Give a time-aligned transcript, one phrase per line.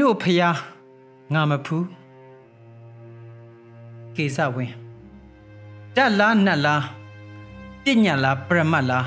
[0.00, 0.58] တို့ဖျား
[1.34, 1.86] ငါမဖူး
[4.16, 4.74] ကေစဝင်း
[5.96, 6.84] တက်လားနတ်လား
[7.82, 9.06] ပြညတ်လားပရမတ်လား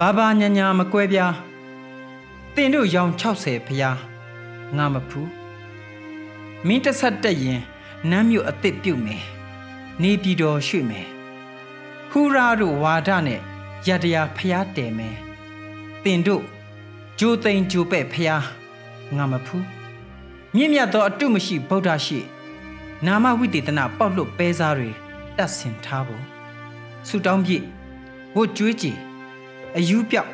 [0.00, 1.34] ဘာဘာညာညာမကွဲပြား
[2.54, 3.98] တင်တို့ရောင်60ဖျား
[4.76, 5.30] ငါမဖူး
[6.66, 7.60] မင်းတဆက်တက်ရင်
[8.10, 9.22] နမ်းမြို့အစ်စ်ပြုတ်မယ်
[10.02, 11.06] နေပြည်တော်ရွှေ့မယ်
[12.10, 13.40] ဟူရာတို့ဝါဒနဲ့
[13.86, 15.16] ရတရားဖျားတယ်မယ်
[16.04, 16.44] တင်တို့
[17.18, 18.44] ဂျိုသိန်ဂျိုပဲ့ဖျား
[19.18, 19.64] ငါမဖူး
[20.54, 22.20] မြင့်မြတ်သောအတုမရှိဗုဒ္ဓရှိ
[23.06, 24.90] နာမဝိတေသနာပေါက်လွတ်ပဲစားတွေ
[25.36, 26.22] တတ်ဆင်ထားဖို့
[27.08, 27.64] ဆူတောင်းပြည့်
[28.36, 28.96] ဝတ်ကြွေးကြည်
[29.76, 30.30] အယူပြောက်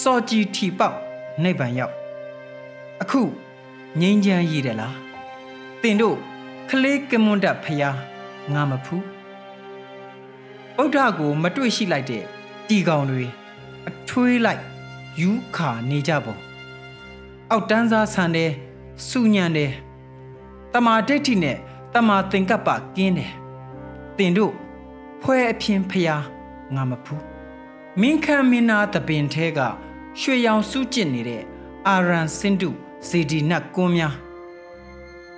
[0.00, 0.96] စော်ကြည်ထီပေါက်
[1.42, 1.94] နိဗ္ဗာန်ရောက်
[3.02, 3.22] အခု
[4.00, 4.96] ငိမ့်ချမ်းရည်တယ်လား
[5.82, 6.16] တင်တို့
[6.68, 7.98] ခလေးကမွန်တဖျား
[8.54, 9.04] ငါမဖူး
[10.76, 12.24] ဗုဒ္ဓကိုမတွေ့ရှိလိုက်တဲ့
[12.68, 13.24] တီကောင်တွေ
[13.88, 14.62] အထွေးလိုက်
[15.20, 16.47] ယူခါနေကြပုံ
[17.50, 18.50] အောက်တန်းစားဆန်တဲ့
[19.08, 19.72] စူညံတယ်
[20.72, 21.56] တမာဒိဋ္ဌိနဲ့
[21.94, 23.32] တမာသင်္ကပ္ပကင်းတယ်
[24.16, 24.52] တင်တို့
[25.22, 26.24] ဖွဲအဖြစ်ဖျား
[26.74, 27.22] ငါမဖူး
[28.00, 29.60] မင်းခံမင်းနာတပင်ထဲက
[30.20, 31.42] ရွှေရောင်စူးကျစ်နေတဲ့
[31.88, 32.70] အာရန်စင်တု
[33.08, 34.14] ဇေဒီနတ်ကွန်းများ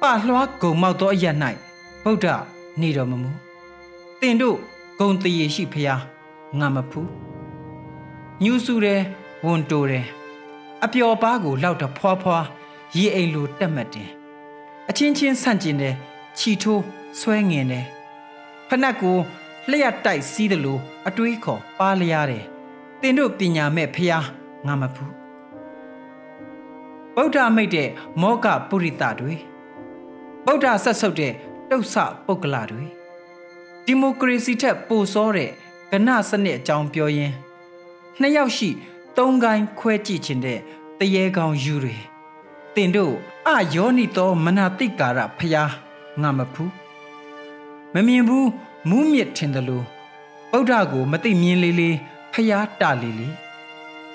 [0.01, 1.25] ပလွှားဂုံမောက်သောအရ၌
[2.03, 2.27] ဗုဒ္ဓ
[2.81, 3.31] နေတော်မမူ
[4.21, 4.57] တင်တို့
[4.99, 6.01] ဂုံတရေရှိဖျား
[6.59, 7.09] ငါမဖူး
[8.43, 9.01] ညူးစုတယ်
[9.45, 10.07] ဝန်တိုတယ်
[10.85, 12.39] အပျော်ပါးကိုလောက်တော့ဖွာဖွာ
[12.97, 14.11] ရေအိမ်လိုတက်မှတ်တယ်
[14.89, 15.95] အချင်းချင်းဆန့်ကျင်တယ်
[16.39, 16.83] ချီထိုး
[17.21, 17.87] ဆွဲငင်တယ်
[18.69, 19.17] ဖနက်ကို
[19.71, 22.45] လျှက်တိုက်စီးတယ်လို့အတွေးခေါ်ပါလျားတယ်
[23.01, 24.27] တင်တို့ပညာမဲ့ဖျား
[24.67, 25.13] ငါမဖူး
[27.17, 27.89] ဗုဒ္ဓမိတ်တဲ့
[28.21, 29.35] မောကပုရိသတွေ
[30.47, 31.33] ဗုဒ္ဓဆက်ဆုပ်တဲ့
[31.71, 31.95] တုတ်ဆ
[32.27, 32.87] ပုဂ္ဂလတွေ
[33.85, 35.51] ဒီမိုကရေစီထက်ပိုစောတဲ့
[35.91, 37.35] ကဏစနစ်အကြောင်းပြောရင်း
[38.21, 38.71] နှစ်ယောက်ရှိ
[39.21, 40.59] သုံးကိုင်းခွဲကြည့်ခြင်းတဲ့
[40.99, 41.97] တရေကောင်ယူတွေ
[42.75, 43.15] တင်တို့
[43.49, 45.73] အယောနိသောမနာတိကာရဖျား
[46.23, 46.73] ငါမဖူး
[47.95, 48.49] မမြင်ဘူး
[48.89, 49.85] မူးမြစ်ထင်တယ်လို့
[50.51, 51.97] ဗုဒ္ဓကိုမသိမြင်လေးလေး
[52.33, 53.35] ဖျားတလေးလေး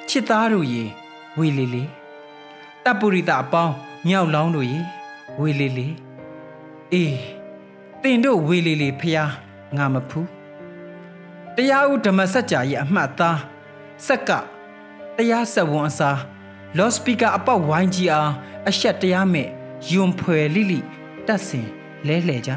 [0.07, 0.83] ချစ်သားတို့ရေ
[1.37, 1.89] ဝေလေးလေး
[2.83, 3.73] တပ်ပုရိသအပေါင်း
[4.07, 4.79] မြောက်လောင်းတို့ရေ
[5.41, 5.93] ဝေလေးလေး
[6.93, 7.17] အေး
[8.01, 9.31] တင်တို့ဝေလေးလေးဖျား
[9.77, 10.27] ငါမဖူး
[11.55, 13.39] တရားဥဓမ္မစကြာရဲ့အမှတ်သား
[14.07, 14.31] ဆက်က
[15.17, 16.19] တရားဆက်ဝန်အစား
[16.77, 18.31] လော့စပီကာအပေါက်ဝိုင်းကြီးအား
[18.69, 19.47] အရှက်တရားမဲ့
[19.91, 20.79] ယွန်ဖွယ်လိလိ
[21.27, 21.67] တက်ဆင်
[22.07, 22.51] လဲလှဲကြ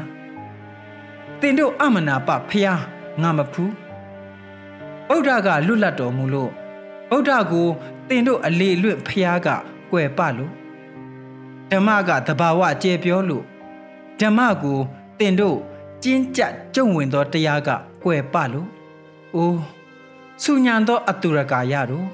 [1.39, 2.81] တင်တို့အမနာပဖျား
[3.21, 3.73] ငါမဖူး
[5.07, 6.51] ဗုဒ္ဓကလွတ်လပ်တော်မူလို့
[7.09, 7.67] ဗုဒ္ဓကို
[8.07, 9.47] တင်တို့အလေလွင့်ဖျားက
[9.91, 10.51] ကွယ်ပလို့
[11.71, 13.45] ဓမ္မကတဘာဝကျေပြောလို့
[14.19, 14.79] ဓမ္မကို
[15.19, 15.57] တင်တို့
[16.03, 16.41] ကျင်းကြ
[16.75, 17.69] ကြုံဝင်သောတရားက
[18.03, 18.67] ကွယ်ပလို့
[19.35, 19.59] အိုး
[20.43, 22.07] ဆူညံသောအတုရကာယတို့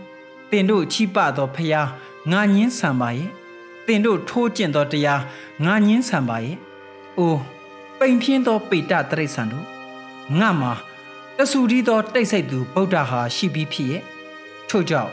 [0.51, 1.87] တင်တို့ချိပသောဖျား
[2.31, 3.29] ငါညင်းဆံပါရဲ့
[3.87, 5.21] တင်တို့ထိုးကျင့်သောတရား
[5.65, 6.57] ငါညင်းဆံပါရဲ့
[7.17, 7.41] အိုး
[7.99, 9.65] ပိန်ဖြင်းသောပေတတရိษံတို့
[10.39, 10.73] ငါမှာ
[11.37, 14.03] တဆူဒီသောတိတ်ဆိတ်သူဗုဒ္ဓဟာရှိပြီးဖြစ်ရဲ့
[14.69, 15.11] ထို့ကြောင့်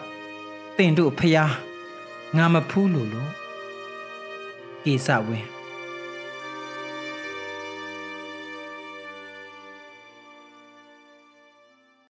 [0.77, 1.53] တင်တို့ဖျား
[2.37, 3.31] ငါမဖူးလို့လို့
[4.85, 5.62] ကေစဝင်း